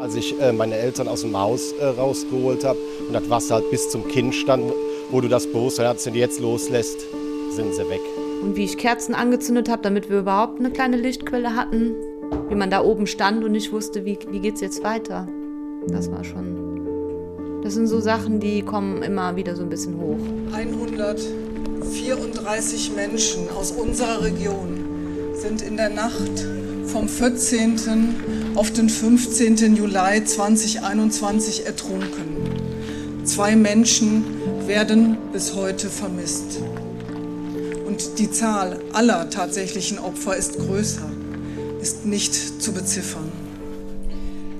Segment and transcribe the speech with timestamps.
[0.00, 3.68] Als ich äh, meine Eltern aus dem Haus äh, rausgeholt habe und das Wasser halt
[3.72, 4.72] bis zum Kinn stand,
[5.10, 7.00] wo du das Bewusstsein hast, wenn du jetzt loslässt,
[7.50, 7.98] sind sie weg.
[8.42, 11.96] Und wie ich Kerzen angezündet habe, damit wir überhaupt eine kleine Lichtquelle hatten,
[12.48, 15.26] wie man da oben stand und nicht wusste, wie, wie geht es jetzt weiter.
[15.88, 17.60] Das war schon.
[17.62, 20.20] Das sind so Sachen, die kommen immer wieder so ein bisschen hoch.
[20.54, 26.46] 134 Menschen aus unserer Region sind in der Nacht
[26.86, 27.76] vom 14.
[28.58, 29.76] auf den 15.
[29.76, 33.22] Juli 2021 ertrunken.
[33.22, 34.24] Zwei Menschen
[34.66, 36.60] werden bis heute vermisst.
[37.86, 41.08] Und die Zahl aller tatsächlichen Opfer ist größer,
[41.80, 43.30] ist nicht zu beziffern.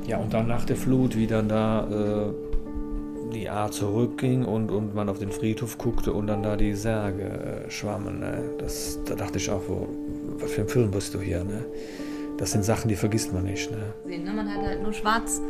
[0.06, 4.94] Ja, und dann nach der Flut, wie dann da äh, die A zurückging und, und
[4.94, 8.20] man auf den Friedhof guckte und dann da die Särge äh, schwammen.
[8.20, 8.44] Ne?
[8.58, 9.88] Das, da dachte ich auch, wo,
[10.38, 11.42] was für ein Film bist du hier?
[11.42, 11.64] Ne?
[12.38, 13.70] Das sind Sachen, die vergisst man nicht.
[13.70, 14.16] Ne?
[14.16, 14.32] ne?
[14.32, 15.42] Man hat halt nur schwarz,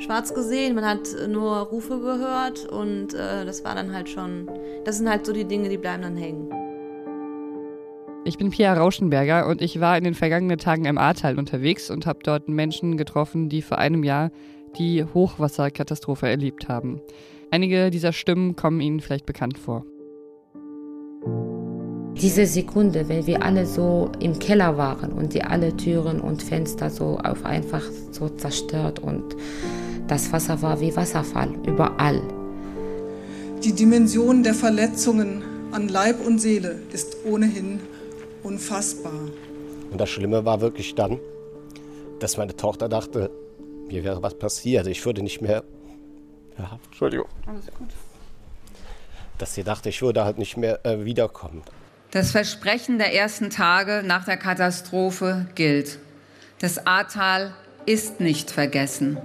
[0.00, 4.50] schwarz gesehen, man hat nur Rufe gehört und äh, das war dann halt schon,
[4.84, 6.50] das sind halt so die Dinge, die bleiben dann hängen.
[8.24, 12.06] Ich bin Pia Rauschenberger und ich war in den vergangenen Tagen im Ahrtal unterwegs und
[12.06, 14.30] habe dort Menschen getroffen, die vor einem Jahr
[14.78, 17.00] die Hochwasserkatastrophe erlebt haben.
[17.50, 19.84] Einige dieser Stimmen kommen Ihnen vielleicht bekannt vor.
[22.20, 26.90] Diese Sekunde, wenn wir alle so im Keller waren und die alle Türen und Fenster
[26.90, 29.34] so auf einfach so zerstört und
[30.06, 32.20] das Wasser war wie Wasserfall überall.
[33.64, 37.80] Die Dimension der Verletzungen an Leib und Seele ist ohnehin
[38.42, 39.12] unfassbar.
[39.90, 41.18] Und das Schlimme war wirklich dann,
[42.18, 43.30] dass meine Tochter dachte,
[43.88, 44.86] mir wäre was passiert.
[44.88, 45.64] Ich würde nicht mehr.
[46.58, 47.28] Ja, Entschuldigung.
[47.46, 47.88] Alles gut.
[49.38, 51.62] Dass sie dachte, ich würde halt nicht mehr äh, wiederkommen.
[52.12, 56.00] Das Versprechen der ersten Tage nach der Katastrophe gilt.
[56.58, 57.52] Das Ahrtal
[57.86, 59.16] ist nicht vergessen.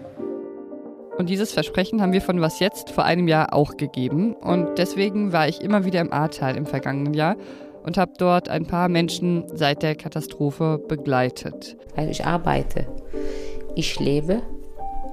[1.17, 4.36] Und dieses Versprechen haben wir von Was Jetzt vor einem Jahr auch gegeben.
[4.36, 7.38] Und deswegen war ich immer wieder im Ahrtal im vergangenen Jahr
[7.81, 11.78] und habe dort ein paar Menschen seit der Katastrophe begleitet.
[11.95, 12.85] Also ich arbeite,
[13.74, 14.44] ich lebe,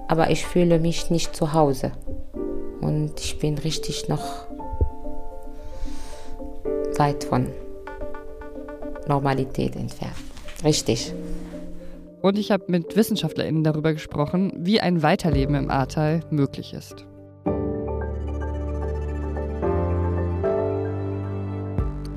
[0.09, 1.93] aber ich fühle mich nicht zu Hause.
[2.83, 4.47] Und ich bin richtig noch
[6.99, 7.47] weit von
[9.09, 10.17] Normalität entfernt.
[10.65, 11.13] Richtig.
[12.21, 17.05] Und ich habe mit WissenschaftlerInnen darüber gesprochen, wie ein Weiterleben im Ahrtal möglich ist.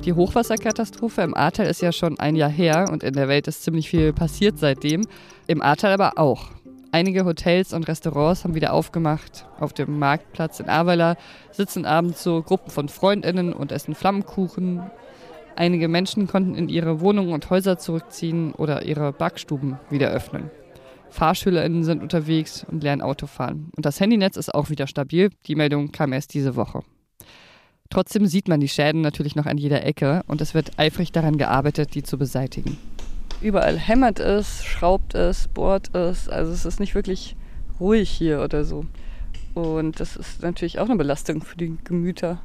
[0.04, 3.64] Die Hochwasserkatastrophe im Ahrtal ist ja schon ein Jahr her und in der Welt ist
[3.64, 5.02] ziemlich viel passiert seitdem.
[5.48, 6.52] Im Ahrtal aber auch.
[6.92, 9.46] Einige Hotels und Restaurants haben wieder aufgemacht.
[9.58, 11.16] Auf dem Marktplatz in Ahrweiler
[11.50, 14.88] sitzen abends so Gruppen von Freundinnen und essen Flammkuchen.
[15.56, 20.50] Einige Menschen konnten in ihre Wohnungen und Häuser zurückziehen oder ihre Backstuben wieder öffnen.
[21.08, 23.70] FahrschülerInnen sind unterwegs und lernen Autofahren.
[23.74, 25.30] Und das Handynetz ist auch wieder stabil.
[25.46, 26.82] Die Meldung kam erst diese Woche.
[27.88, 31.38] Trotzdem sieht man die Schäden natürlich noch an jeder Ecke und es wird eifrig daran
[31.38, 32.76] gearbeitet, die zu beseitigen.
[33.40, 36.28] Überall hämmert es, schraubt es, bohrt es.
[36.28, 37.36] Also es ist nicht wirklich
[37.80, 38.84] ruhig hier oder so.
[39.54, 42.42] Und das ist natürlich auch eine Belastung für die Gemüter.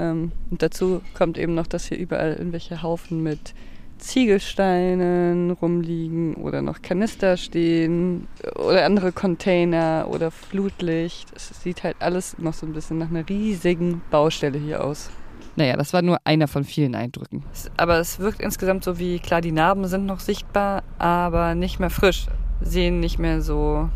[0.00, 3.54] Ähm, und dazu kommt eben noch, dass hier überall irgendwelche Haufen mit
[3.98, 11.28] Ziegelsteinen rumliegen oder noch Kanister stehen oder andere Container oder Flutlicht.
[11.36, 15.10] Es sieht halt alles noch so ein bisschen nach einer riesigen Baustelle hier aus.
[15.56, 17.44] Naja, das war nur einer von vielen Eindrücken.
[17.76, 21.90] Aber es wirkt insgesamt so wie, klar, die Narben sind noch sichtbar, aber nicht mehr
[21.90, 22.26] frisch.
[22.62, 23.90] Sehen nicht mehr so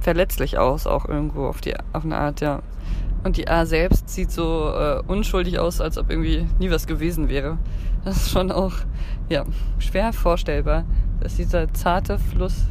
[0.00, 2.62] verletzlich aus, auch irgendwo auf, die, auf eine Art, ja.
[3.24, 7.28] Und die A selbst sieht so äh, unschuldig aus, als ob irgendwie nie was gewesen
[7.28, 7.58] wäre.
[8.04, 8.74] Das ist schon auch
[9.30, 9.44] ja,
[9.78, 10.84] schwer vorstellbar,
[11.20, 12.66] dass dieser zarte Fluss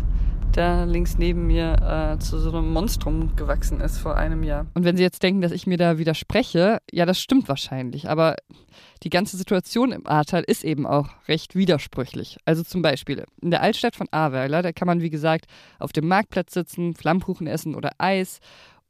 [0.52, 4.68] da links neben mir äh, zu so einem Monstrum gewachsen ist vor einem Jahr.
[4.76, 8.08] Und wenn Sie jetzt denken, dass ich mir da widerspreche, ja, das stimmt wahrscheinlich.
[8.08, 8.36] Aber
[9.02, 12.38] die ganze Situation im Ahrtal ist eben auch recht widersprüchlich.
[12.46, 15.46] Also zum Beispiel in der Altstadt von Ahrweiler, da kann man wie gesagt
[15.80, 18.40] auf dem Marktplatz sitzen, Flammkuchen essen oder Eis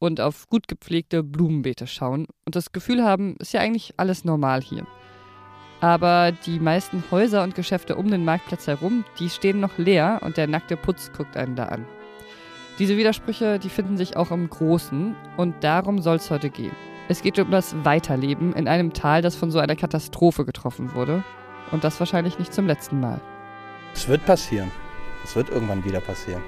[0.04, 4.62] und auf gut gepflegte Blumenbeete schauen und das Gefühl haben, ist ja eigentlich alles normal
[4.62, 4.86] hier.
[5.80, 10.36] Aber die meisten Häuser und Geschäfte um den Marktplatz herum, die stehen noch leer und
[10.36, 11.86] der nackte Putz guckt einen da an.
[12.80, 16.76] Diese Widersprüche, die finden sich auch im Großen und darum soll es heute gehen.
[17.08, 21.24] Es geht um das Weiterleben in einem Tal, das von so einer Katastrophe getroffen wurde.
[21.72, 23.22] Und das wahrscheinlich nicht zum letzten Mal.
[23.94, 24.70] Es wird passieren.
[25.24, 26.42] Es wird irgendwann wieder passieren.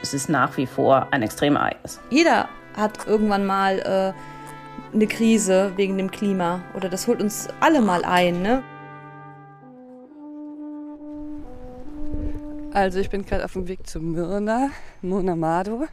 [0.00, 2.00] Es ist nach wie vor ein Extremereignis.
[2.10, 6.62] Jeder hat irgendwann mal äh, eine Krise wegen dem Klima.
[6.74, 8.42] Oder das holt uns alle mal ein.
[8.42, 8.62] Ne?
[12.72, 14.70] Also ich bin gerade auf dem Weg zu Myrna,
[15.02, 15.86] Mona Mado.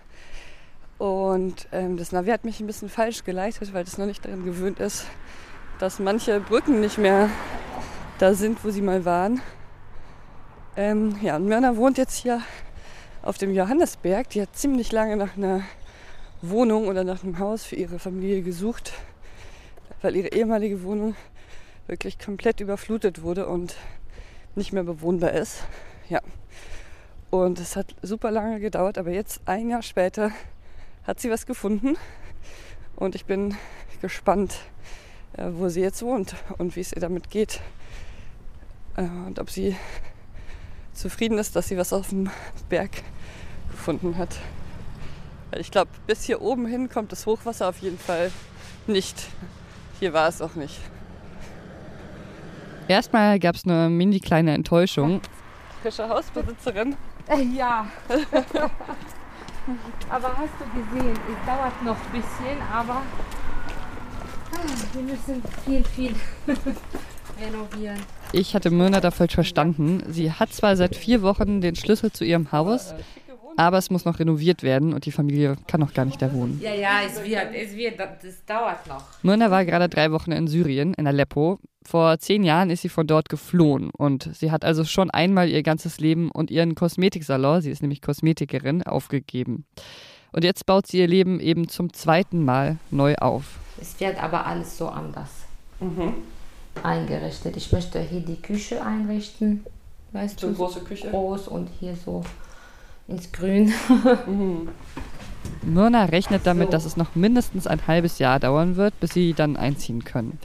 [0.98, 4.46] Und ähm, das Navi hat mich ein bisschen falsch geleitet, weil das noch nicht daran
[4.46, 5.06] gewöhnt ist,
[5.80, 7.30] dass manche Brücken nicht mehr
[8.18, 9.42] da sind, wo sie mal waren.
[10.76, 12.42] Ähm, ja, und Myrna wohnt jetzt hier
[13.22, 14.30] auf dem Johannesberg.
[14.30, 15.62] Die hat ziemlich lange nach einer
[16.42, 18.94] Wohnung oder nach einem Haus für ihre Familie gesucht,
[20.02, 21.16] weil ihre ehemalige Wohnung
[21.88, 23.76] wirklich komplett überflutet wurde und
[24.56, 25.64] nicht mehr bewohnbar ist.
[26.10, 26.22] Ja.
[27.30, 30.32] Und es hat super lange gedauert, aber jetzt ein Jahr später
[31.04, 31.98] hat sie was gefunden
[32.96, 33.56] und ich bin
[34.02, 34.60] gespannt,
[35.38, 37.62] äh, wo sie jetzt wohnt und wie es ihr damit geht
[38.96, 39.76] äh, und ob sie
[40.94, 42.30] zufrieden ist, dass sie was auf dem
[42.70, 42.92] Berg
[43.72, 44.38] gefunden hat.
[45.52, 48.32] Weil ich glaube, bis hier oben hin kommt das Hochwasser auf jeden Fall
[48.86, 49.28] nicht.
[50.00, 50.80] Hier war es auch nicht.
[52.88, 55.22] Erstmal gab es eine mini kleine Enttäuschung.
[55.82, 56.96] Frische Hausbesitzerin.
[57.28, 57.88] Äh, ja.
[60.10, 63.02] aber hast du gesehen, es dauert noch ein bisschen, aber
[64.54, 64.60] ah,
[64.94, 66.16] wir müssen viel, viel
[67.42, 68.02] renovieren.
[68.32, 70.04] Ich hatte Myrna da falsch verstanden.
[70.08, 72.94] Sie hat zwar seit vier Wochen den Schlüssel zu ihrem Haus,
[73.58, 76.62] aber es muss noch renoviert werden und die Familie kann noch gar nicht da wohnen.
[76.64, 79.04] Ja, ja, es wird, es wird, das dauert noch.
[79.24, 81.60] Myrna war gerade drei Wochen in Syrien, in Aleppo.
[81.86, 85.64] Vor zehn Jahren ist sie von dort geflohen und sie hat also schon einmal ihr
[85.64, 89.66] ganzes Leben und ihren Kosmetiksalon, sie ist nämlich Kosmetikerin, aufgegeben.
[90.34, 93.60] Und jetzt baut sie ihr Leben eben zum zweiten Mal neu auf.
[93.80, 95.30] Es wird aber alles so anders
[95.80, 96.14] Mhm.
[96.84, 97.56] eingerichtet.
[97.58, 99.64] Ich möchte hier die Küche einrichten,
[100.12, 100.48] weißt So du?
[100.48, 101.10] eine große Küche.
[101.10, 102.24] Groß und hier so
[103.08, 103.74] ins Grün.
[104.28, 104.70] Mhm.
[105.64, 109.56] Myrna rechnet damit, dass es noch mindestens ein halbes Jahr dauern wird, bis sie dann
[109.56, 110.40] einziehen können.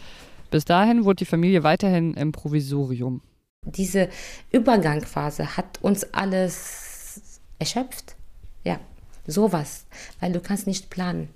[0.51, 3.21] Bis dahin wohnt die Familie weiterhin im Provisorium.
[3.65, 4.09] Diese
[4.51, 8.17] Übergangsphase hat uns alles erschöpft.
[8.65, 8.79] Ja,
[9.27, 9.87] sowas.
[10.21, 11.29] Weil du kannst nicht planen.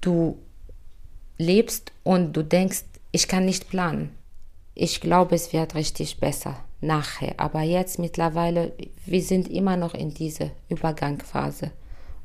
[0.00, 0.38] Du
[1.38, 4.10] lebst und du denkst, ich kann nicht planen.
[4.74, 6.56] Ich glaube, es wird richtig besser
[6.86, 7.34] nachher.
[7.38, 8.72] Aber jetzt mittlerweile,
[9.06, 11.70] wir sind immer noch in dieser Übergangsphase.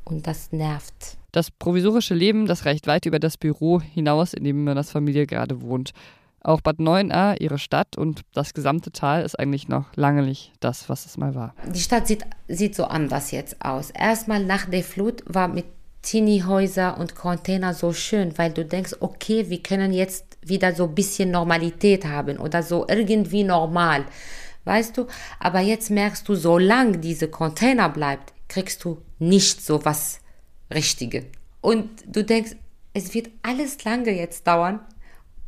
[0.04, 1.16] Und das nervt.
[1.32, 5.60] Das provisorische Leben, das reicht weit über das Büro hinaus, in dem Myrnas Familie gerade
[5.62, 5.92] wohnt.
[6.42, 10.88] Auch Bad Neuenahr, ihre Stadt und das gesamte Tal ist eigentlich noch lange nicht das,
[10.88, 11.54] was es mal war.
[11.72, 13.90] Die Stadt sieht, sieht so anders jetzt aus.
[13.90, 15.66] Erstmal nach der Flut war mit
[16.02, 20.94] Teenie-Häuser und Container so schön, weil du denkst, okay, wir können jetzt wieder so ein
[20.94, 24.06] bisschen Normalität haben oder so irgendwie normal.
[24.64, 25.06] Weißt du?
[25.38, 30.20] Aber jetzt merkst du, solange diese Container bleibt, kriegst du nicht so was
[30.72, 31.26] Richtige.
[31.60, 32.56] Und du denkst,
[32.94, 34.80] es wird alles lange jetzt dauern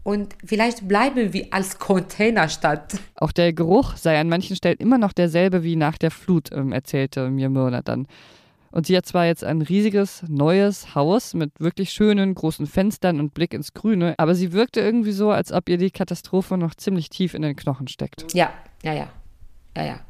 [0.05, 2.99] und vielleicht bleiben wir als Containerstadt.
[3.17, 6.73] Auch der Geruch sei an manchen Stellen immer noch derselbe wie nach der Flut, ähm,
[6.73, 8.07] erzählte mir Myrna dann.
[8.73, 13.35] Und sie hat zwar jetzt ein riesiges, neues Haus mit wirklich schönen, großen Fenstern und
[13.35, 17.11] Blick ins Grüne, aber sie wirkte irgendwie so, als ob ihr die Katastrophe noch ziemlich
[17.11, 18.33] tief in den Knochen steckt.
[18.35, 18.51] Ja,
[18.83, 19.09] ja, ja.
[19.77, 20.01] Ja, ja.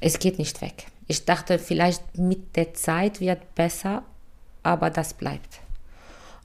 [0.00, 0.86] Es geht nicht weg.
[1.06, 4.02] Ich dachte, vielleicht mit der Zeit wird besser,
[4.62, 5.60] aber das bleibt.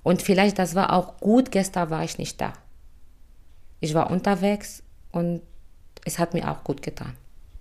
[0.04, 2.54] Und vielleicht, das war auch gut, gestern war ich nicht da.
[3.80, 5.42] Ich war unterwegs und
[6.06, 7.14] es hat mir auch gut getan.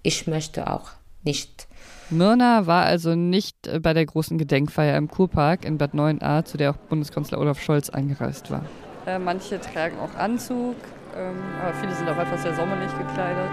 [0.02, 0.90] Ich möchte auch
[1.24, 1.66] nicht.
[2.14, 6.56] Myrna war also nicht äh, bei der großen Gedenkfeier im Kurpark in Bad Neuenahr, zu
[6.56, 8.64] der auch Bundeskanzler Olaf Scholz eingereist war.
[9.06, 10.76] Äh, manche tragen auch Anzug,
[11.16, 13.50] ähm, aber viele sind auch etwas sehr sommerlich gekleidet.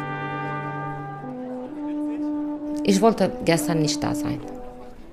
[2.84, 4.40] Ich wollte gestern nicht da sein.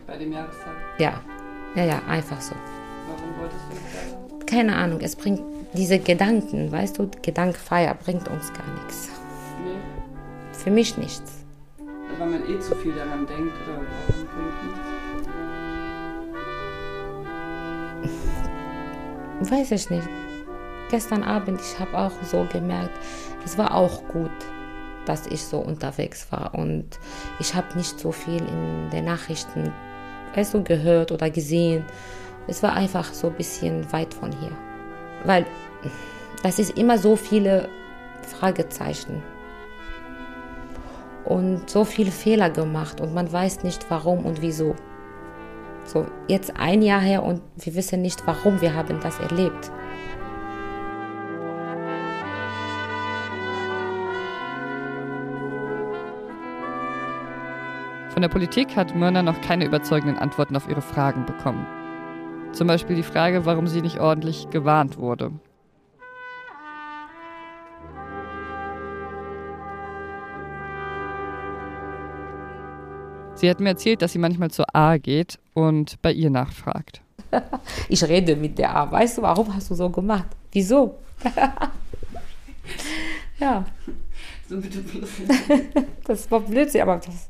[0.07, 0.73] Bei dem Jahrestag.
[0.99, 1.21] Ja,
[1.75, 2.55] ja, ja, einfach so.
[3.09, 4.47] Warum wolltest du nicht da sein?
[4.47, 5.41] Keine Ahnung, es bringt
[5.75, 9.11] diese Gedanken, weißt du, Gedankfeier bringt uns gar nichts.
[9.65, 9.79] Nee,
[10.53, 11.38] Für mich nichts.
[12.19, 14.65] Weil man eh zu viel daran denkt oder warum bringt
[19.41, 19.53] nichts?
[19.53, 20.09] Weiß ich nicht.
[20.91, 22.99] Gestern Abend, ich habe auch so gemerkt,
[23.45, 24.31] es war auch gut,
[25.05, 26.99] dass ich so unterwegs war und
[27.39, 29.73] ich habe nicht so viel in den Nachrichten
[30.35, 31.85] weißt du, gehört oder gesehen.
[32.47, 34.53] Es war einfach so ein bisschen weit von hier.
[35.25, 35.47] Weil
[36.43, 37.69] es ist immer so viele
[38.23, 39.23] Fragezeichen
[41.29, 44.75] und so viele Fehler gemacht und man weiß nicht warum und wieso.
[45.85, 49.71] So, jetzt ein Jahr her und wir wissen nicht, warum wir haben das erlebt.
[58.11, 61.67] Von der Politik hat Myrna noch keine überzeugenden Antworten auf ihre Fragen bekommen.
[62.53, 65.31] Zum Beispiel die Frage, warum sie nicht ordentlich gewarnt wurde.
[73.39, 77.01] Sie hat mir erzählt, dass sie manchmal zur A geht und bei ihr nachfragt.
[77.89, 78.91] ich rede mit der A.
[78.91, 80.27] Weißt du, warum hast du so gemacht?
[80.51, 80.99] Wieso?
[83.39, 83.65] ja.
[84.49, 84.83] So bitte
[86.05, 87.29] das war Blödsinn, aber das,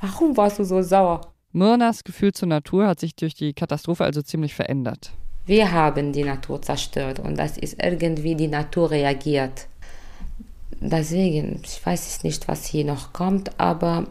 [0.00, 1.32] warum warst du so sauer?
[1.50, 5.10] Myrnas Gefühl zur Natur hat sich durch die Katastrophe also ziemlich verändert.
[5.44, 9.66] Wir haben die Natur zerstört und das ist irgendwie die Natur reagiert.
[10.78, 14.06] Deswegen, ich weiß es nicht, was hier noch kommt, aber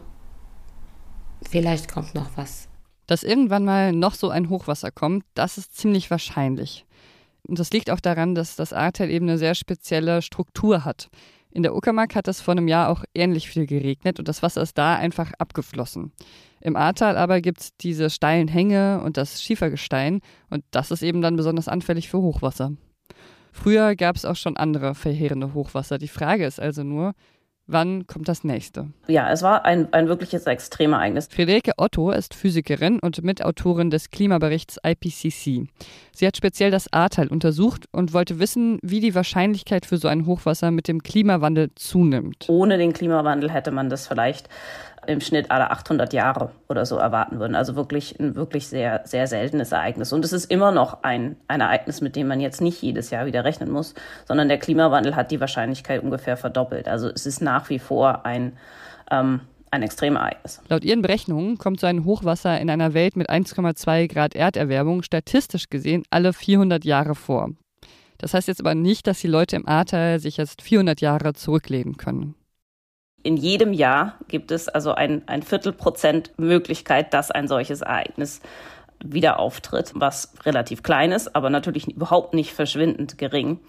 [1.48, 2.68] vielleicht kommt noch was.
[3.06, 6.84] Dass irgendwann mal noch so ein Hochwasser kommt, das ist ziemlich wahrscheinlich.
[7.46, 11.08] Und das liegt auch daran, dass das Ahrtal eben eine sehr spezielle Struktur hat.
[11.56, 14.60] In der Uckermark hat es vor einem Jahr auch ähnlich viel geregnet und das Wasser
[14.60, 16.12] ist da einfach abgeflossen.
[16.60, 21.22] Im Ahrtal aber gibt es diese steilen Hänge und das Schiefergestein und das ist eben
[21.22, 22.72] dann besonders anfällig für Hochwasser.
[23.52, 25.96] Früher gab es auch schon andere verheerende Hochwasser.
[25.96, 27.14] Die Frage ist also nur,
[27.68, 28.86] Wann kommt das nächste?
[29.08, 31.28] Ja, es war ein, ein wirkliches Extremereignis.
[31.28, 35.66] Friederike Otto ist Physikerin und Mitautorin des Klimaberichts IPCC.
[36.12, 40.26] Sie hat speziell das Ahrtal untersucht und wollte wissen, wie die Wahrscheinlichkeit für so ein
[40.26, 42.44] Hochwasser mit dem Klimawandel zunimmt.
[42.48, 44.48] Ohne den Klimawandel hätte man das vielleicht
[45.06, 47.54] im Schnitt alle 800 Jahre oder so erwarten würden.
[47.54, 50.12] Also wirklich ein wirklich sehr, sehr seltenes Ereignis.
[50.12, 53.26] Und es ist immer noch ein, ein Ereignis, mit dem man jetzt nicht jedes Jahr
[53.26, 53.94] wieder rechnen muss,
[54.26, 56.88] sondern der Klimawandel hat die Wahrscheinlichkeit ungefähr verdoppelt.
[56.88, 58.52] Also es ist nach wie vor ein,
[59.10, 60.62] ähm, ein Extremereignis.
[60.68, 65.68] Laut ihren Berechnungen kommt so ein Hochwasser in einer Welt mit 1,2 Grad Erderwärmung statistisch
[65.68, 67.50] gesehen alle 400 Jahre vor.
[68.18, 71.96] Das heißt jetzt aber nicht, dass die Leute im Ahrtal sich jetzt 400 Jahre zurücklehnen
[71.96, 72.35] können
[73.22, 78.40] in jedem Jahr gibt es also ein, ein Viertelprozent Möglichkeit, dass ein solches Ereignis
[79.04, 83.60] wieder auftritt, was relativ klein ist, aber natürlich überhaupt nicht verschwindend gering.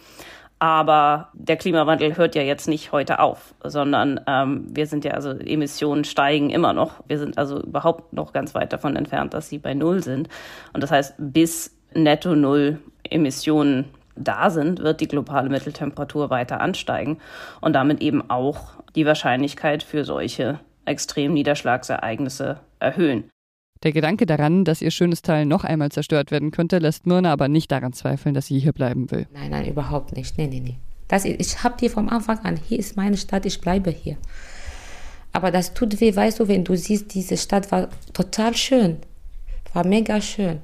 [0.60, 5.30] Aber der Klimawandel hört ja jetzt nicht heute auf, sondern ähm, wir sind ja also
[5.32, 7.04] Emissionen steigen immer noch.
[7.08, 10.30] Wir sind also überhaupt noch ganz weit davon entfernt, dass sie bei Null sind.
[10.74, 13.86] Und das heißt, bis netto Null Emissionen
[14.16, 17.20] da sind, wird die globale Mitteltemperatur weiter ansteigen
[17.62, 23.30] und damit eben auch die Wahrscheinlichkeit für solche extremen Niederschlagsereignisse erhöhen.
[23.84, 27.48] Der Gedanke daran, dass ihr schönes Teil noch einmal zerstört werden könnte, lässt Myrna aber
[27.48, 29.28] nicht daran zweifeln, dass sie hier bleiben will.
[29.32, 30.38] Nein, nein, überhaupt nicht.
[30.38, 30.78] Nee, nee, nee.
[31.08, 34.18] Das, ich habe dir vom Anfang an, hier ist meine Stadt, ich bleibe hier.
[35.32, 38.98] Aber das tut weh, weißt du, wenn du siehst, diese Stadt war total schön.
[39.74, 40.60] War mega schön.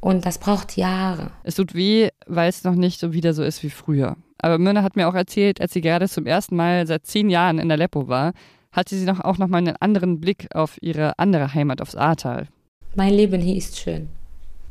[0.00, 1.30] Und das braucht Jahre.
[1.44, 4.16] Es tut weh, weil es noch nicht so wieder so ist wie früher.
[4.42, 7.58] Aber Myrna hat mir auch erzählt, als sie gerade zum ersten Mal seit zehn Jahren
[7.58, 8.32] in Aleppo war,
[8.72, 12.48] hatte sie noch auch noch mal einen anderen Blick auf ihre andere Heimat, aufs Ahrtal.
[12.94, 14.08] Mein Leben hier ist schön.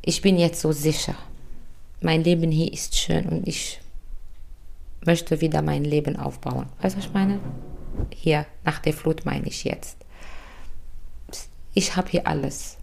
[0.02, 1.16] Ich bin jetzt so sicher.
[2.02, 3.80] Mein Leben hier ist schön und ich
[5.06, 6.68] möchte wieder mein Leben aufbauen.
[6.82, 7.40] Weißt du, was ich meine?
[8.14, 9.98] Hier, nach der Flut meine ich jetzt.
[11.74, 12.78] Ich habe hier alles.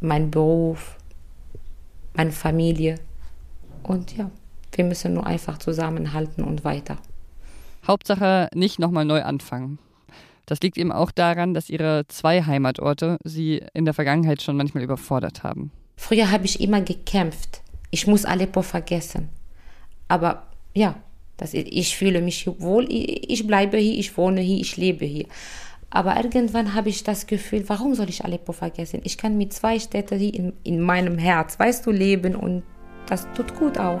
[0.00, 0.96] Mein Beruf,
[2.14, 2.96] meine Familie.
[3.82, 4.30] Und ja,
[4.72, 6.98] wir müssen nur einfach zusammenhalten und weiter.
[7.86, 9.78] Hauptsache nicht nochmal neu anfangen.
[10.46, 14.82] Das liegt eben auch daran, dass ihre zwei Heimatorte sie in der Vergangenheit schon manchmal
[14.82, 15.70] überfordert haben.
[15.96, 17.62] Früher habe ich immer gekämpft.
[17.90, 19.28] Ich muss Aleppo vergessen.
[20.08, 20.96] Aber ja,
[21.36, 22.86] das, ich fühle mich wohl.
[22.90, 25.26] Ich bleibe hier, ich wohne hier, ich lebe hier.
[25.88, 29.00] Aber irgendwann habe ich das Gefühl, warum soll ich Aleppo vergessen?
[29.04, 32.62] Ich kann mit zwei Städten hier in, in meinem Herz, weißt du, leben und
[33.06, 34.00] das tut gut auch.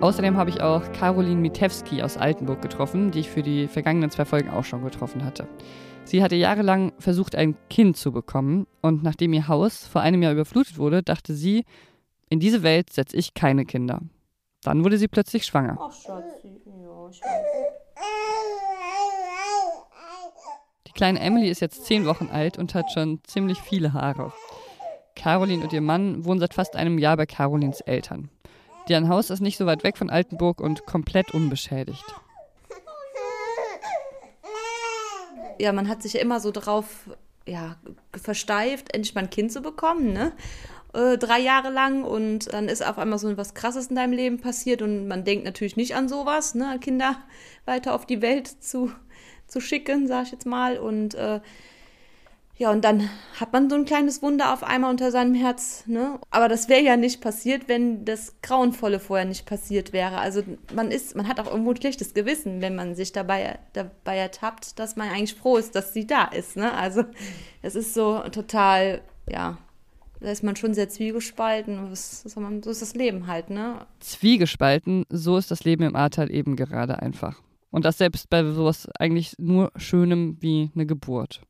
[0.00, 4.26] Außerdem habe ich auch Caroline Mitewski aus Altenburg getroffen, die ich für die vergangenen zwei
[4.26, 5.48] Folgen auch schon getroffen hatte.
[6.04, 10.32] Sie hatte jahrelang versucht, ein Kind zu bekommen und nachdem ihr Haus vor einem Jahr
[10.32, 11.64] überflutet wurde, dachte sie,
[12.28, 14.00] in diese Welt setze ich keine Kinder.
[14.62, 15.78] Dann wurde sie plötzlich schwanger.
[15.80, 16.60] Ach, Schatzi.
[16.66, 17.20] Ja, ich
[20.86, 24.32] Die kleine Emily ist jetzt zehn Wochen alt und hat schon ziemlich viele Haare.
[25.16, 28.28] Caroline und ihr Mann wohnen seit fast einem Jahr bei Carolins Eltern.
[28.88, 32.04] Deren Haus ist nicht so weit weg von Altenburg und komplett unbeschädigt.
[35.58, 37.08] Ja, man hat sich ja immer so drauf
[37.46, 37.76] ja,
[38.20, 40.32] versteift, endlich mal ein Kind zu bekommen, ne?
[40.92, 44.40] Äh, drei Jahre lang und dann ist auf einmal so was Krasses in deinem Leben
[44.40, 46.78] passiert und man denkt natürlich nicht an sowas, ne?
[46.80, 47.16] Kinder
[47.64, 48.92] weiter auf die Welt zu,
[49.46, 50.78] zu schicken, sag ich jetzt mal.
[50.78, 51.40] Und äh,
[52.58, 56.18] ja, und dann hat man so ein kleines Wunder auf einmal unter seinem Herz, ne?
[56.30, 60.16] Aber das wäre ja nicht passiert, wenn das Grauenvolle vorher nicht passiert wäre.
[60.16, 60.42] Also
[60.74, 64.78] man ist, man hat auch irgendwo ein schlechtes Gewissen, wenn man sich dabei, dabei ertappt,
[64.78, 66.72] dass man eigentlich froh ist, dass sie da ist, ne?
[66.72, 67.04] Also
[67.60, 69.58] es ist so total, ja,
[70.20, 71.90] da ist man schon sehr zwiegespalten.
[71.90, 73.86] Was, was man, so ist das Leben halt, ne?
[74.00, 77.42] Zwiegespalten, so ist das Leben im Ahrtal eben gerade einfach.
[77.70, 81.42] Und das selbst bei sowas eigentlich nur Schönem wie eine Geburt.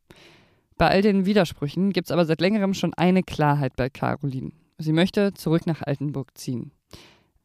[0.78, 4.52] Bei all den Widersprüchen gibt es aber seit längerem schon eine Klarheit bei Caroline.
[4.76, 6.70] Sie möchte zurück nach Altenburg ziehen.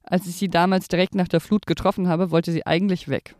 [0.03, 3.35] Als ich sie damals direkt nach der Flut getroffen habe, wollte sie eigentlich weg.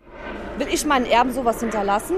[0.57, 2.15] Will ich meinen Erben sowas hinterlassen?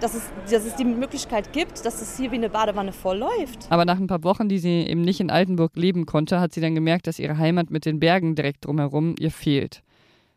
[0.00, 3.68] Dass es, dass es die Möglichkeit gibt, dass es hier wie eine Badewanne vollläuft.
[3.70, 6.60] Aber nach ein paar Wochen, die sie eben nicht in Altenburg leben konnte, hat sie
[6.60, 9.82] dann gemerkt, dass ihre Heimat mit den Bergen direkt drumherum ihr fehlt.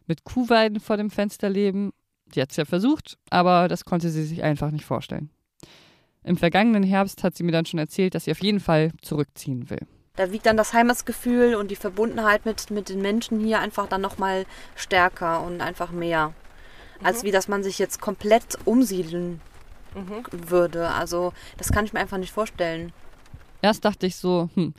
[0.05, 1.91] Mit Kuhweiden vor dem Fenster leben,
[2.35, 5.31] die hat es ja versucht, aber das konnte sie sich einfach nicht vorstellen.
[6.23, 9.69] Im vergangenen Herbst hat sie mir dann schon erzählt, dass sie auf jeden Fall zurückziehen
[9.69, 9.79] will.
[10.15, 14.01] Da wiegt dann das Heimatsgefühl und die Verbundenheit mit, mit den Menschen hier einfach dann
[14.01, 14.45] nochmal
[14.75, 16.33] stärker und einfach mehr.
[16.99, 17.05] Mhm.
[17.05, 19.39] Als wie, dass man sich jetzt komplett umsiedeln
[19.95, 20.49] mhm.
[20.49, 20.89] würde.
[20.89, 22.91] Also das kann ich mir einfach nicht vorstellen.
[23.61, 24.73] Erst dachte ich so, hm,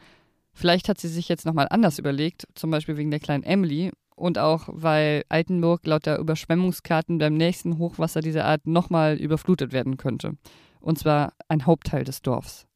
[0.52, 4.38] vielleicht hat sie sich jetzt nochmal anders überlegt, zum Beispiel wegen der kleinen Emily und
[4.38, 10.34] auch, weil Altenburg laut der Überschwemmungskarten beim nächsten Hochwasser dieser Art nochmal überflutet werden könnte.
[10.80, 12.66] Und zwar ein Hauptteil des Dorfs.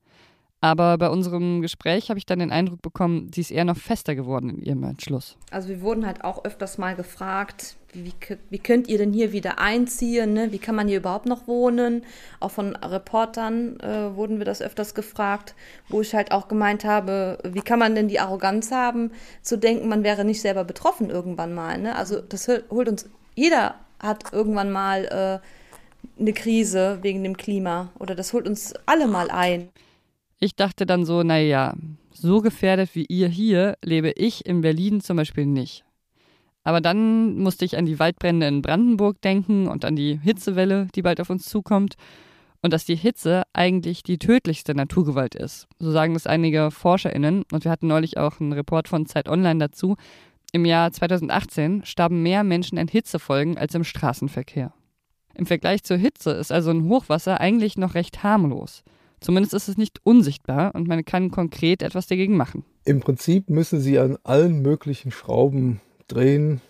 [0.64, 4.14] Aber bei unserem Gespräch habe ich dann den Eindruck bekommen, sie ist eher noch fester
[4.14, 5.36] geworden in ihrem Entschluss.
[5.50, 8.14] Also wir wurden halt auch öfters mal gefragt, wie,
[8.48, 10.32] wie könnt ihr denn hier wieder einziehen?
[10.32, 10.52] Ne?
[10.52, 12.02] Wie kann man hier überhaupt noch wohnen?
[12.40, 15.54] Auch von Reportern äh, wurden wir das öfters gefragt,
[15.90, 19.10] wo ich halt auch gemeint habe, wie kann man denn die Arroganz haben,
[19.42, 21.76] zu denken, man wäre nicht selber betroffen irgendwann mal.
[21.76, 21.94] Ne?
[21.94, 25.46] Also das holt uns, jeder hat irgendwann mal äh,
[26.18, 29.68] eine Krise wegen dem Klima oder das holt uns alle mal ein.
[30.40, 31.74] Ich dachte dann so, naja,
[32.12, 35.84] so gefährdet wie ihr hier lebe ich in Berlin zum Beispiel nicht.
[36.64, 41.02] Aber dann musste ich an die Waldbrände in Brandenburg denken und an die Hitzewelle, die
[41.02, 41.94] bald auf uns zukommt.
[42.62, 45.66] Und dass die Hitze eigentlich die tödlichste Naturgewalt ist.
[45.78, 47.44] So sagen es einige ForscherInnen.
[47.52, 49.96] Und wir hatten neulich auch einen Report von Zeit Online dazu.
[50.52, 54.72] Im Jahr 2018 starben mehr Menschen an Hitzefolgen als im Straßenverkehr.
[55.34, 58.84] Im Vergleich zur Hitze ist also ein Hochwasser eigentlich noch recht harmlos.
[59.20, 62.64] Zumindest ist es nicht unsichtbar und man kann konkret etwas dagegen machen.
[62.84, 66.60] Im Prinzip müssen Sie an allen möglichen Schrauben drehen,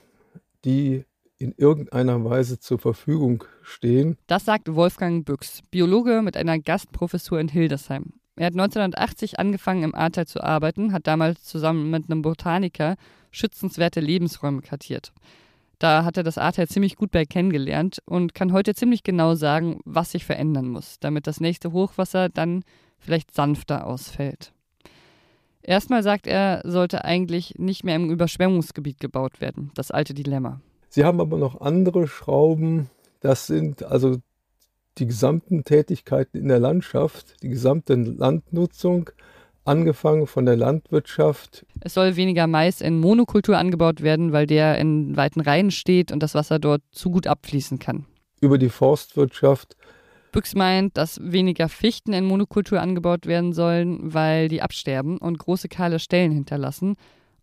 [0.65, 1.05] die
[1.39, 4.17] in irgendeiner Weise zur Verfügung stehen.
[4.29, 8.13] Das sagt Wolfgang Büchs, Biologe mit einer Gastprofessur in Hildesheim.
[8.37, 12.97] Er hat 1980 angefangen im Ahrtal zu arbeiten, hat damals zusammen mit einem Botaniker
[13.31, 15.13] schützenswerte Lebensräume kartiert.
[15.85, 19.81] Da hat er das Ahrtal ziemlich gut bei kennengelernt und kann heute ziemlich genau sagen,
[19.85, 22.65] was sich verändern muss, damit das nächste Hochwasser dann
[22.97, 24.55] vielleicht sanfter ausfällt.
[25.61, 30.63] Erstmal sagt er, sollte eigentlich nicht mehr im Überschwemmungsgebiet gebaut werden, das alte Dilemma.
[30.89, 32.89] Sie haben aber noch andere Schrauben,
[33.21, 34.17] das sind also
[34.97, 39.11] die gesamten Tätigkeiten in der Landschaft, die gesamte Landnutzung,
[39.65, 41.67] angefangen von der Landwirtschaft.
[41.81, 46.23] Es soll weniger Mais in Monokultur angebaut werden, weil der in weiten Reihen steht und
[46.23, 48.07] das Wasser dort zu gut abfließen kann.
[48.41, 49.77] Über die Forstwirtschaft.
[50.33, 55.69] Büchs meint, dass weniger Fichten in Monokultur angebaut werden sollen, weil die absterben und große
[55.69, 56.97] kahle Stellen hinterlassen.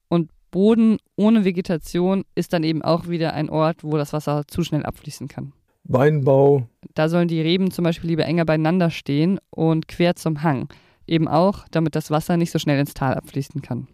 [0.10, 4.64] Und Boden ohne Vegetation ist dann eben auch wieder ein Ort, wo das Wasser zu
[4.64, 5.54] schnell abfließen kann.
[5.86, 6.68] Weinbau.
[6.94, 10.68] Da sollen die Reben zum Beispiel lieber enger beieinander stehen und quer zum Hang.
[11.12, 13.90] Eben auch, damit das Wasser nicht so schnell ins Tal abfließen kann.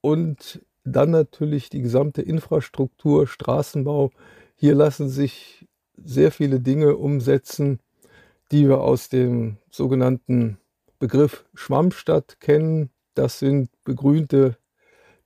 [0.00, 4.10] Und dann natürlich die gesamte Infrastruktur, Straßenbau.
[4.56, 5.68] Hier lassen sich
[6.02, 7.78] sehr viele Dinge umsetzen,
[8.52, 10.56] die wir aus dem sogenannten
[10.98, 12.88] Begriff Schwammstadt kennen.
[13.12, 14.56] Das sind begrünte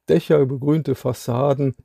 [0.09, 1.77] Dächer, begrünte Fassaden.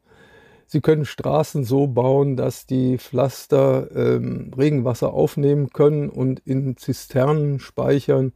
[0.66, 7.60] Sie können Straßen so bauen, dass die Pflaster ähm, Regenwasser aufnehmen können und in Zisternen
[7.60, 8.34] speichern.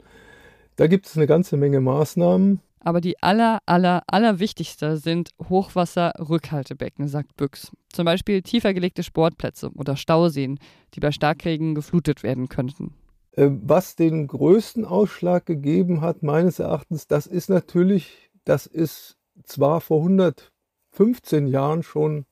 [0.76, 2.60] Da gibt es eine ganze Menge Maßnahmen.
[2.80, 7.72] Aber die aller, aller, aller wichtigste sind Hochwasserrückhaltebecken, sagt Büchs.
[7.92, 10.60] Zum Beispiel tiefer gelegte Sportplätze oder Stauseen,
[10.94, 12.94] die bei Starkregen geflutet werden könnten.
[13.32, 19.82] Äh, was den größten Ausschlag gegeben hat, meines Erachtens, das ist natürlich, dass es zwar
[19.82, 22.26] vor 115 Jahren schon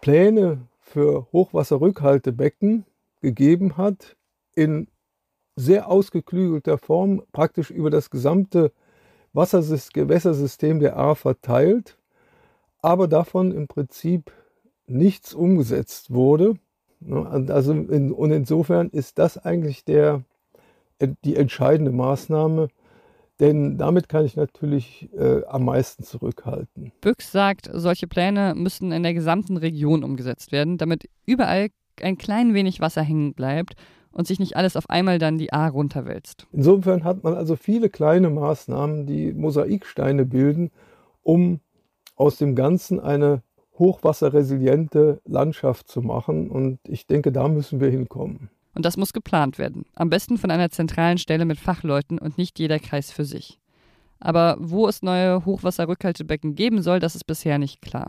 [0.00, 2.86] Pläne für Hochwasserrückhaltebecken
[3.20, 4.16] gegeben hat,
[4.54, 4.88] in
[5.58, 8.72] sehr ausgeklügelter Form praktisch über das gesamte
[9.34, 11.98] Gewässersystem der A verteilt,
[12.80, 14.32] aber davon im Prinzip
[14.86, 16.54] nichts umgesetzt wurde.
[17.00, 20.22] Ne, also in, und insofern ist das eigentlich der,
[21.24, 22.68] die entscheidende Maßnahme,
[23.38, 26.90] denn damit kann ich natürlich äh, am meisten zurückhalten.
[27.00, 31.68] Büchs sagt, solche Pläne müssten in der gesamten Region umgesetzt werden, damit überall
[32.00, 33.76] ein klein wenig Wasser hängen bleibt
[34.12, 36.46] und sich nicht alles auf einmal dann die A runterwälzt.
[36.52, 40.70] Insofern hat man also viele kleine Maßnahmen, die Mosaiksteine bilden,
[41.22, 41.60] um
[42.16, 43.42] aus dem Ganzen eine
[43.78, 46.50] hochwasserresiliente Landschaft zu machen.
[46.50, 48.50] Und ich denke, da müssen wir hinkommen.
[48.74, 49.86] Und das muss geplant werden.
[49.94, 53.58] Am besten von einer zentralen Stelle mit Fachleuten und nicht jeder Kreis für sich.
[54.20, 58.08] Aber wo es neue Hochwasserrückhaltebecken geben soll, das ist bisher nicht klar.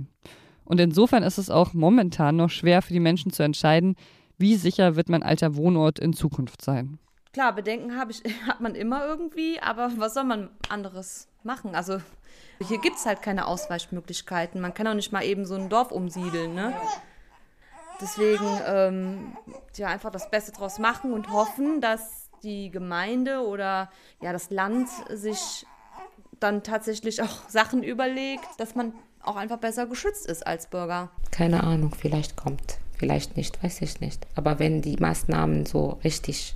[0.65, 3.95] Und insofern ist es auch momentan noch schwer für die Menschen zu entscheiden,
[4.39, 6.97] wie sicher wird mein alter Wohnort in Zukunft sein.
[7.31, 11.75] Klar, Bedenken ich, hat man immer irgendwie, aber was soll man anderes machen?
[11.75, 11.99] Also
[12.67, 14.59] hier gibt es halt keine Ausweichmöglichkeiten.
[14.59, 16.55] Man kann auch nicht mal eben so ein Dorf umsiedeln.
[16.55, 16.73] Ne?
[18.01, 19.37] Deswegen ähm,
[19.75, 23.89] ja, einfach das Beste draus machen und hoffen, dass die Gemeinde oder
[24.21, 25.65] ja, das Land sich
[26.39, 31.09] dann tatsächlich auch Sachen überlegt, dass man auch einfach besser geschützt ist als Bürger.
[31.31, 34.27] Keine Ahnung, vielleicht kommt, vielleicht nicht, weiß ich nicht.
[34.35, 36.55] Aber wenn die Maßnahmen so richtig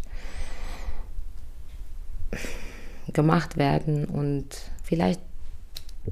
[3.14, 4.48] gemacht werden und
[4.84, 5.22] vielleicht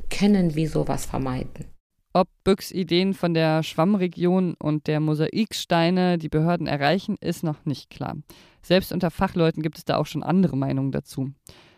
[0.09, 1.65] können wir sowas vermeiden.
[2.13, 7.89] Ob Büchs Ideen von der Schwammregion und der Mosaiksteine die Behörden erreichen, ist noch nicht
[7.89, 8.17] klar.
[8.61, 11.31] Selbst unter Fachleuten gibt es da auch schon andere Meinungen dazu.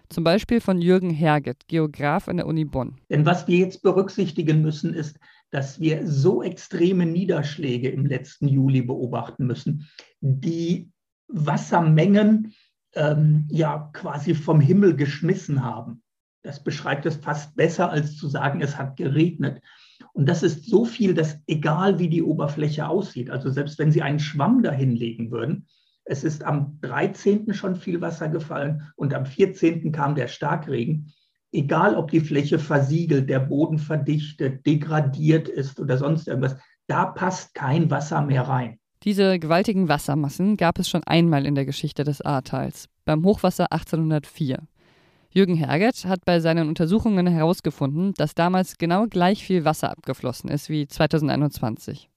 [0.10, 3.00] Zum Beispiel von Jürgen Herget, Geograf an der Uni Bonn.
[3.10, 5.20] Denn was wir jetzt berücksichtigen müssen, ist,
[5.54, 9.88] dass wir so extreme Niederschläge im letzten Juli beobachten müssen,
[10.20, 10.92] die
[11.28, 12.54] Wassermengen
[12.96, 16.02] ähm, ja quasi vom Himmel geschmissen haben.
[16.42, 19.62] Das beschreibt es fast besser, als zu sagen, es hat geregnet.
[20.14, 24.02] Und das ist so viel, dass egal wie die Oberfläche aussieht, also selbst wenn Sie
[24.02, 25.68] einen Schwamm dahinlegen würden,
[26.04, 27.54] es ist am 13.
[27.54, 29.92] schon viel Wasser gefallen und am 14.
[29.92, 31.14] kam der Starkregen.
[31.56, 37.54] Egal, ob die Fläche versiegelt, der Boden verdichtet, degradiert ist oder sonst irgendwas, da passt
[37.54, 38.80] kein Wasser mehr rein.
[39.04, 44.64] Diese gewaltigen Wassermassen gab es schon einmal in der Geschichte des Ahrtals, beim Hochwasser 1804.
[45.30, 50.70] Jürgen Herget hat bei seinen Untersuchungen herausgefunden, dass damals genau gleich viel Wasser abgeflossen ist
[50.70, 52.10] wie 2021.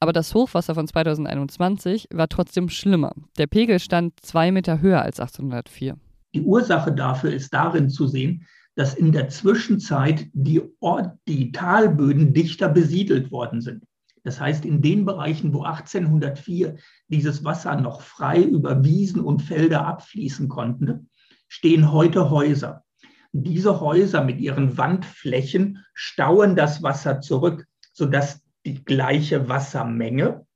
[0.00, 3.12] Aber das Hochwasser von 2021 war trotzdem schlimmer.
[3.36, 5.96] Der Pegel stand zwei Meter höher als 1804.
[6.34, 12.34] Die Ursache dafür ist darin zu sehen, dass in der Zwischenzeit die, Ort, die Talböden
[12.34, 13.84] dichter besiedelt worden sind.
[14.24, 16.76] Das heißt, in den Bereichen, wo 1804
[17.08, 21.04] dieses Wasser noch frei über Wiesen und Felder abfließen konnte,
[21.46, 22.84] stehen heute Häuser.
[23.32, 30.46] Diese Häuser mit ihren Wandflächen stauen das Wasser zurück, sodass die gleiche Wassermenge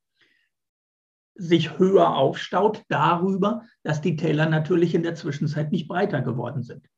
[1.35, 6.89] sich höher aufstaut darüber, dass die Täler natürlich in der Zwischenzeit nicht breiter geworden sind.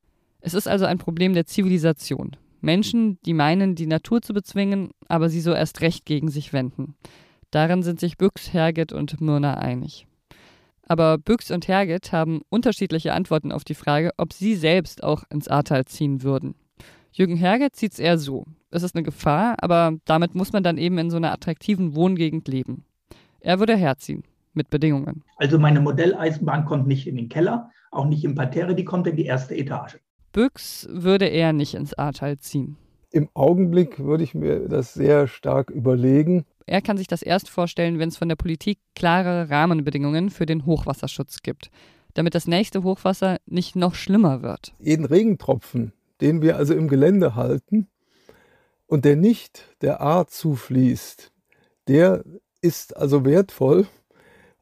[0.44, 2.36] Es ist also ein Problem der Zivilisation.
[2.60, 6.96] Menschen, die meinen, die Natur zu bezwingen, aber sie so erst recht gegen sich wenden.
[7.52, 10.06] Darin sind sich Büchs, Herget und Myrna einig.
[10.88, 15.46] Aber Büchs und Herget haben unterschiedliche Antworten auf die Frage, ob sie selbst auch ins
[15.46, 16.56] Ahrtal ziehen würden.
[17.12, 18.44] Jürgen Herget sieht es eher so.
[18.72, 22.48] Es ist eine Gefahr, aber damit muss man dann eben in so einer attraktiven Wohngegend
[22.48, 22.84] leben.
[23.40, 24.24] Er würde herziehen,
[24.54, 25.22] mit Bedingungen.
[25.36, 29.16] Also meine Modelleisenbahn kommt nicht in den Keller, auch nicht im Parterre, die kommt in
[29.16, 29.98] die erste Etage.
[30.32, 32.76] Büchs würde er nicht ins Ahrtal ziehen.
[33.10, 36.44] Im Augenblick würde ich mir das sehr stark überlegen.
[36.66, 40.64] Er kann sich das erst vorstellen, wenn es von der Politik klare Rahmenbedingungen für den
[40.64, 41.70] Hochwasserschutz gibt,
[42.14, 44.74] damit das nächste Hochwasser nicht noch schlimmer wird.
[44.78, 47.88] Jeden Regentropfen, den wir also im Gelände halten
[48.86, 51.32] und der nicht der Ahr zufließt,
[51.88, 52.24] der
[52.62, 53.86] ist also wertvoll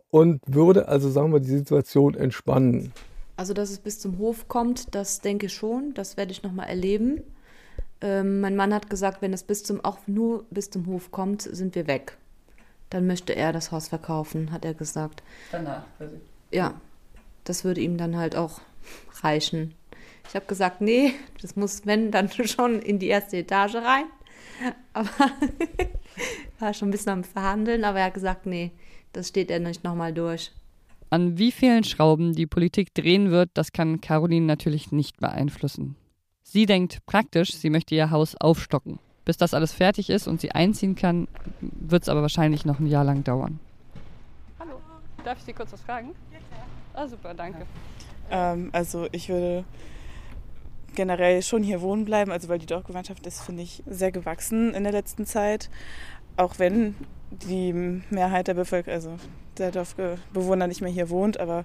[0.08, 2.92] und würde also, sagen wir, die Situation entspannen.
[3.40, 6.68] Also, dass es bis zum Hof kommt, das denke ich schon, das werde ich nochmal
[6.68, 7.22] erleben.
[8.02, 11.40] Ähm, mein Mann hat gesagt, wenn es bis zum, auch nur bis zum Hof kommt,
[11.40, 12.18] sind wir weg.
[12.90, 15.22] Dann möchte er das Haus verkaufen, hat er gesagt.
[15.52, 15.84] Danach.
[16.50, 16.78] Ja,
[17.44, 18.60] das würde ihm dann halt auch
[19.22, 19.74] reichen.
[20.28, 24.04] Ich habe gesagt, nee, das muss, wenn, dann schon in die erste Etage rein.
[24.92, 25.08] Aber
[26.58, 28.72] war schon ein bisschen am Verhandeln, aber er hat gesagt, nee,
[29.14, 30.52] das steht er nicht nochmal durch.
[31.12, 35.96] An wie vielen Schrauben die Politik drehen wird, das kann Caroline natürlich nicht beeinflussen.
[36.44, 39.00] Sie denkt praktisch, sie möchte ihr Haus aufstocken.
[39.24, 41.26] Bis das alles fertig ist und sie einziehen kann,
[41.60, 43.58] wird es aber wahrscheinlich noch ein Jahr lang dauern.
[44.60, 44.80] Hallo,
[45.24, 46.10] darf ich Sie kurz was fragen?
[46.32, 46.66] Ja, klar.
[46.94, 47.66] Ah, super, danke.
[48.30, 49.64] Ähm, also ich würde
[50.94, 54.84] generell schon hier wohnen bleiben, also weil die Dorfgemeinschaft ist, finde ich, sehr gewachsen in
[54.84, 55.70] der letzten Zeit.
[56.36, 56.94] Auch wenn
[57.30, 57.72] die
[58.10, 59.16] Mehrheit der Bevölkerung, also
[59.58, 61.64] der Dorfbewohner nicht mehr hier wohnt, aber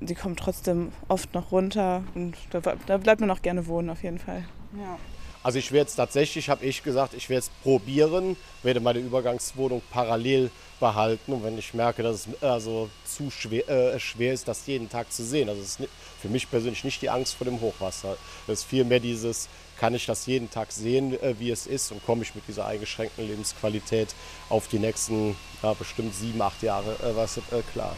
[0.00, 4.02] die kommen trotzdem oft noch runter und da, da bleibt man auch gerne wohnen auf
[4.02, 4.44] jeden Fall.
[4.78, 4.98] Ja.
[5.42, 9.80] Also ich werde jetzt tatsächlich, habe ich gesagt, ich werde es probieren, werde meine Übergangswohnung
[9.90, 10.50] parallel
[10.80, 14.90] behalten und wenn ich merke, dass es also zu schwer, äh, schwer ist, das jeden
[14.90, 15.48] Tag zu sehen.
[15.48, 15.88] Also es ist
[16.20, 18.18] für mich persönlich nicht die Angst vor dem Hochwasser.
[18.46, 19.48] Es ist vielmehr dieses,
[19.80, 22.66] kann ich das jeden Tag sehen, äh, wie es ist und komme ich mit dieser
[22.66, 24.14] eingeschränkten Lebensqualität
[24.50, 27.40] auf die nächsten ja, bestimmt sieben, acht Jahre äh, was, äh,
[27.72, 27.96] klar.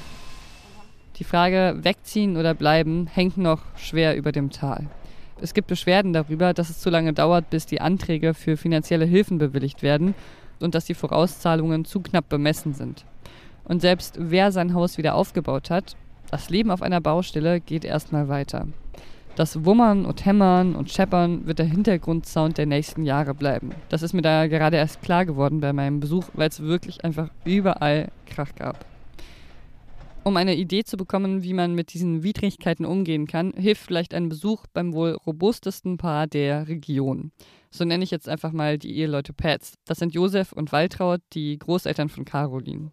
[1.17, 4.87] Die Frage wegziehen oder bleiben hängt noch schwer über dem Tal.
[5.41, 9.39] Es gibt Beschwerden darüber, dass es zu lange dauert, bis die Anträge für finanzielle Hilfen
[9.39, 10.15] bewilligt werden
[10.61, 13.05] und dass die Vorauszahlungen zu knapp bemessen sind.
[13.65, 15.97] Und selbst wer sein Haus wieder aufgebaut hat,
[16.31, 18.69] das Leben auf einer Baustelle geht erstmal weiter.
[19.35, 23.71] Das Wummern und Hämmern und Scheppern wird der Hintergrundsound der nächsten Jahre bleiben.
[23.89, 27.31] Das ist mir da gerade erst klar geworden bei meinem Besuch, weil es wirklich einfach
[27.47, 28.85] überall Krach gab.
[30.23, 34.29] Um eine Idee zu bekommen, wie man mit diesen Widrigkeiten umgehen kann, hilft vielleicht ein
[34.29, 37.33] Besuch beim wohl robustesten Paar der Region.
[37.71, 39.79] So nenne ich jetzt einfach mal die Eheleute Pets.
[39.87, 42.93] Das sind Josef und Waltraud, die Großeltern von Caroline.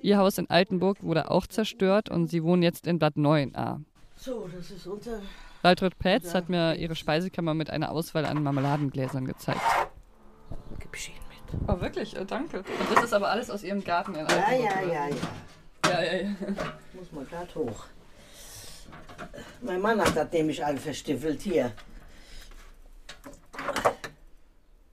[0.00, 3.80] Ihr Haus in Altenburg wurde auch zerstört und sie wohnen jetzt in Bad Neuenahr.
[4.16, 5.20] So, das ist unser.
[5.64, 9.62] Waltraud Petz hat mir ihre Speisekammer mit einer Auswahl an Marmeladengläsern gezeigt.
[10.78, 11.70] Gib ich Ihnen mit.
[11.70, 12.14] Oh, wirklich?
[12.20, 12.58] Oh, danke.
[12.58, 14.26] Und das ist aber alles aus Ihrem Garten in.
[14.26, 15.16] Ja, ja, ja, ja.
[15.86, 16.28] Ja, ja, ja.
[16.92, 17.86] Muss man gerade hoch.
[19.62, 21.72] Mein Mann hat das nämlich all verstiefelt hier.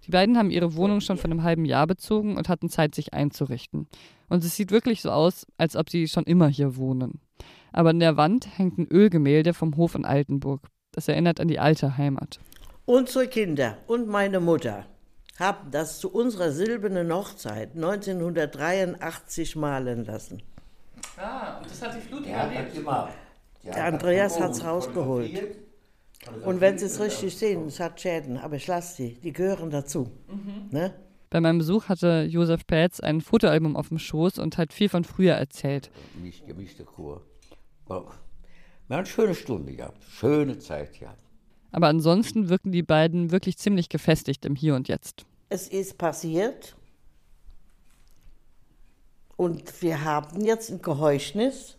[0.05, 3.13] Die beiden haben ihre Wohnung schon vor einem halben Jahr bezogen und hatten Zeit, sich
[3.13, 3.87] einzurichten.
[4.29, 7.19] Und es sieht wirklich so aus, als ob sie schon immer hier wohnen.
[7.71, 10.61] Aber an der Wand hängt ein Ölgemälde vom Hof in Altenburg.
[10.91, 12.39] Das erinnert an die alte Heimat.
[12.85, 14.85] Unsere Kinder und meine Mutter
[15.39, 20.41] haben das zu unserer silbernen Hochzeit 1983 malen lassen.
[21.17, 23.13] Ah, und das hat die Flut Ja, gemacht.
[23.63, 25.31] Der Andreas hat es rausgeholt.
[26.45, 29.69] Und wenn Sie es richtig sehen, es hat Schäden, aber ich lasse die, die gehören
[29.71, 30.11] dazu.
[30.69, 30.93] Ne?
[31.29, 35.03] Bei meinem Besuch hatte Josef Pelz ein Fotoalbum auf dem Schoß und hat viel von
[35.03, 35.89] früher erzählt.
[36.21, 37.21] Nicht gemischte Kur.
[37.99, 41.21] Wir haben eine schöne Stunde gehabt, schöne Zeit gehabt.
[41.71, 45.25] Aber ansonsten wirken die beiden wirklich ziemlich gefestigt im Hier und Jetzt.
[45.49, 46.75] Es ist passiert
[49.37, 51.77] und wir haben jetzt ein Geheuchnis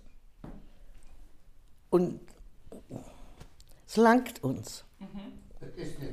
[1.90, 2.20] und
[3.86, 4.84] es langt uns.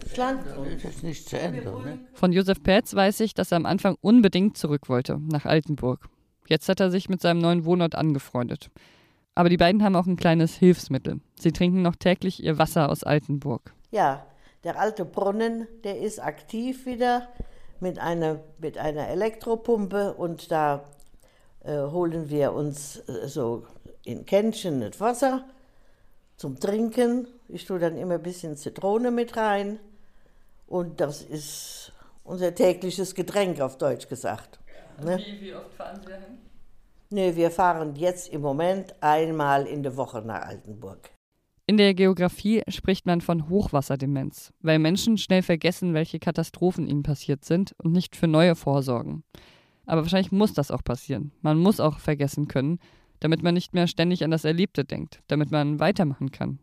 [0.05, 0.83] Es langt uns.
[0.83, 1.63] Das ist nicht zu Ende.
[1.63, 1.99] Ne?
[2.13, 6.07] Von Josef Pelz weiß ich, dass er am Anfang unbedingt zurück wollte, nach Altenburg.
[6.47, 8.69] Jetzt hat er sich mit seinem neuen Wohnort angefreundet.
[9.39, 11.21] Aber die beiden haben auch ein kleines Hilfsmittel.
[11.39, 13.73] Sie trinken noch täglich ihr Wasser aus Altenburg.
[13.89, 14.25] Ja,
[14.65, 17.30] der alte Brunnen, der ist aktiv wieder
[17.80, 20.84] mit einer, mit einer Elektropumpe und da
[21.63, 23.65] äh, holen wir uns äh, so
[24.04, 25.45] in Kännchen das Wasser
[26.36, 27.25] zum Trinken.
[27.47, 29.80] Ich tue dann immer ein bisschen Zitrone mit rein
[30.67, 31.93] und das ist
[32.25, 34.60] unser tägliches Getränk auf Deutsch gesagt.
[35.02, 35.17] Ne?
[35.17, 36.48] Wie, wie oft fahren Sie dahin?
[37.11, 41.09] Nee, wir fahren jetzt im Moment einmal in der Woche nach Altenburg.
[41.65, 47.45] In der Geografie spricht man von Hochwasserdemenz, weil Menschen schnell vergessen, welche Katastrophen ihnen passiert
[47.45, 49.23] sind und nicht für neue vorsorgen.
[49.87, 51.31] Aber wahrscheinlich muss das auch passieren.
[51.41, 52.79] Man muss auch vergessen können,
[53.19, 56.59] damit man nicht mehr ständig an das Erlebte denkt, damit man weitermachen kann.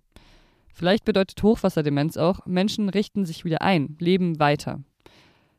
[0.72, 4.82] Vielleicht bedeutet Hochwasserdemenz auch, Menschen richten sich wieder ein, leben weiter.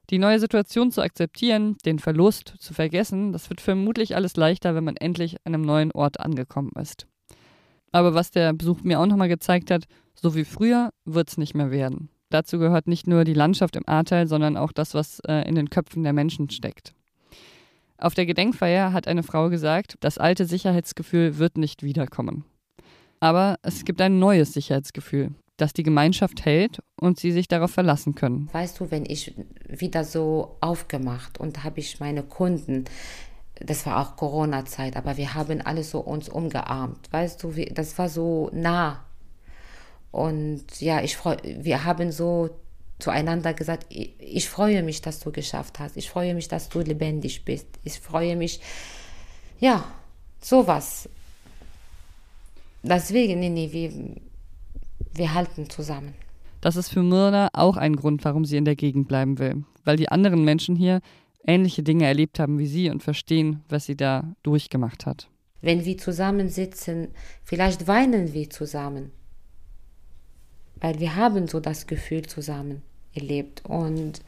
[0.09, 4.85] Die neue Situation zu akzeptieren, den Verlust zu vergessen, das wird vermutlich alles leichter, wenn
[4.85, 7.07] man endlich an einem neuen Ort angekommen ist.
[7.91, 11.55] Aber was der Besuch mir auch nochmal gezeigt hat, so wie früher wird es nicht
[11.55, 12.09] mehr werden.
[12.29, 15.69] Dazu gehört nicht nur die Landschaft im Ahrtal, sondern auch das, was äh, in den
[15.69, 16.93] Köpfen der Menschen steckt.
[17.97, 22.45] Auf der Gedenkfeier hat eine Frau gesagt, das alte Sicherheitsgefühl wird nicht wiederkommen.
[23.19, 28.15] Aber es gibt ein neues Sicherheitsgefühl, das die Gemeinschaft hält und sie sich darauf verlassen
[28.15, 28.49] können.
[28.53, 29.33] Weißt du, wenn ich
[29.67, 32.85] wieder so aufgemacht und habe ich meine Kunden,
[33.59, 37.11] das war auch Corona-Zeit, aber wir haben alle so uns umgearmt.
[37.11, 39.03] Weißt du, das war so nah.
[40.11, 42.49] Und ja, ich freu, wir haben so
[42.99, 45.97] zueinander gesagt, ich freue mich, dass du geschafft hast.
[45.97, 47.67] Ich freue mich, dass du lebendig bist.
[47.83, 48.59] Ich freue mich,
[49.59, 49.85] ja,
[50.41, 51.09] sowas.
[52.83, 53.91] Deswegen, nee, nee, wir,
[55.13, 56.13] wir halten zusammen.
[56.61, 59.63] Das ist für Myrna auch ein Grund, warum sie in der Gegend bleiben will.
[59.83, 61.01] Weil die anderen Menschen hier
[61.45, 65.29] ähnliche Dinge erlebt haben wie sie und verstehen, was sie da durchgemacht hat.
[65.61, 67.09] Wenn wir zusammensitzen,
[67.43, 69.11] vielleicht weinen wir zusammen.
[70.75, 73.63] Weil wir haben so das Gefühl zusammen erlebt.
[73.65, 74.21] Und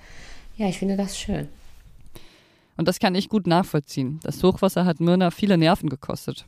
[0.58, 1.48] ja, ich finde das schön.
[2.78, 4.20] Und das kann ich gut nachvollziehen.
[4.24, 6.46] Das Hochwasser hat Myrna viele Nerven gekostet.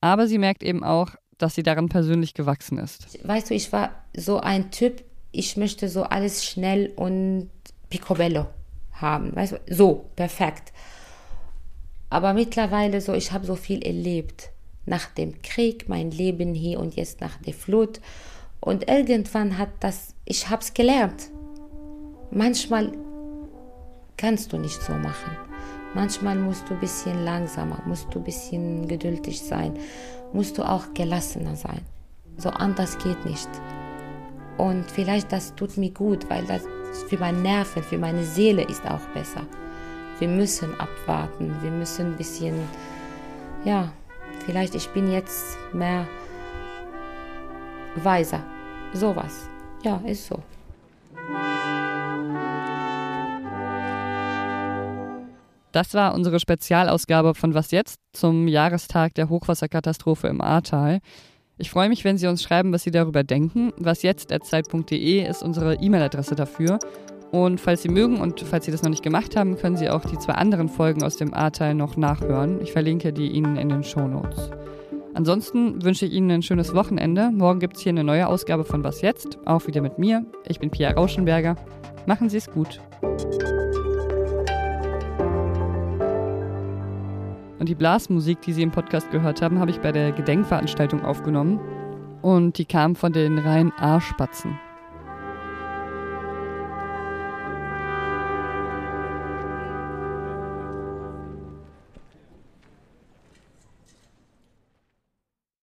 [0.00, 3.18] Aber sie merkt eben auch, dass sie daran persönlich gewachsen ist.
[3.26, 7.50] Weißt du, ich war so ein Typ, ich möchte so alles schnell und
[7.90, 8.46] picobello
[8.92, 9.34] haben.
[9.34, 10.72] Weißt du, so, perfekt.
[12.08, 14.50] Aber mittlerweile so, ich habe so viel erlebt.
[14.86, 18.00] Nach dem Krieg, mein Leben hier und jetzt nach der Flut.
[18.60, 21.30] Und irgendwann hat das, ich habe es gelernt.
[22.30, 22.92] Manchmal
[24.16, 25.36] kannst du nicht so machen.
[25.94, 29.78] Manchmal musst du ein bisschen langsamer, musst du ein bisschen geduldig sein,
[30.32, 31.80] musst du auch gelassener sein.
[32.36, 33.48] So anders geht nicht.
[34.58, 36.62] Und vielleicht das tut mir gut, weil das
[37.08, 39.42] für meine Nerven, für meine Seele ist auch besser.
[40.18, 42.54] Wir müssen abwarten, wir müssen ein bisschen,
[43.64, 43.92] ja,
[44.46, 46.06] vielleicht ich bin jetzt mehr
[47.96, 48.42] weiser.
[48.92, 49.48] Sowas.
[49.82, 50.38] Ja, ist so.
[55.76, 61.00] Das war unsere Spezialausgabe von Was jetzt zum Jahrestag der Hochwasserkatastrophe im Ahrtal.
[61.58, 63.74] Ich freue mich, wenn Sie uns schreiben, was Sie darüber denken.
[63.76, 66.78] Wasjetzt.zeit.de ist unsere E-Mail-Adresse dafür.
[67.30, 70.02] Und falls Sie mögen und falls Sie das noch nicht gemacht haben, können Sie auch
[70.06, 72.58] die zwei anderen Folgen aus dem A-Teil noch nachhören.
[72.62, 74.50] Ich verlinke die Ihnen in den Show Notes.
[75.12, 77.30] Ansonsten wünsche ich Ihnen ein schönes Wochenende.
[77.30, 80.24] Morgen gibt es hier eine neue Ausgabe von Was jetzt, auch wieder mit mir.
[80.48, 81.56] Ich bin Pia Rauschenberger.
[82.06, 82.80] Machen Sie es gut.
[87.66, 91.58] Und die Blasmusik, die Sie im Podcast gehört haben, habe ich bei der Gedenkveranstaltung aufgenommen.
[92.22, 94.56] Und die kam von den Rhein-A-Spatzen.